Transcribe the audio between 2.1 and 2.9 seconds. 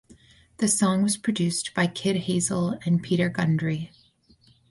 Hazel